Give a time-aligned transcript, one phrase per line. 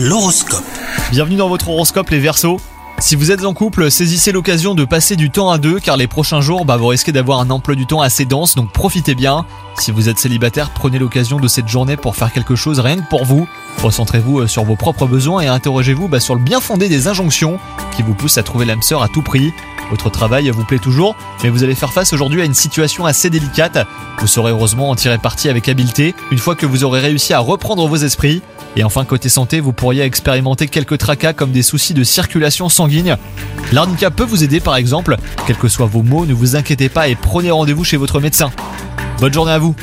[0.00, 0.62] L'horoscope.
[1.10, 2.60] Bienvenue dans votre horoscope les Verseaux.
[3.00, 6.06] Si vous êtes en couple, saisissez l'occasion de passer du temps à deux car les
[6.06, 9.44] prochains jours, bah, vous risquez d'avoir un emploi du temps assez dense, donc profitez bien.
[9.76, 13.08] Si vous êtes célibataire, prenez l'occasion de cette journée pour faire quelque chose rien que
[13.08, 13.48] pour vous.
[13.82, 17.58] Recentrez-vous euh, sur vos propres besoins et interrogez-vous bah, sur le bien fondé des injonctions
[17.96, 19.52] qui vous poussent à trouver l'âme sœur à tout prix.
[19.90, 23.30] Votre travail vous plaît toujours, mais vous allez faire face aujourd'hui à une situation assez
[23.30, 23.84] délicate.
[24.20, 27.40] Vous saurez heureusement en tirer parti avec habileté une fois que vous aurez réussi à
[27.40, 28.42] reprendre vos esprits.
[28.76, 33.16] Et enfin, côté santé, vous pourriez expérimenter quelques tracas comme des soucis de circulation sanguine.
[33.72, 35.16] L'arnica peut vous aider par exemple.
[35.46, 38.50] Quels que soient vos maux, ne vous inquiétez pas et prenez rendez-vous chez votre médecin.
[39.20, 39.74] Bonne journée à vous